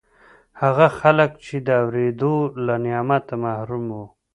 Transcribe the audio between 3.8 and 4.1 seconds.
وو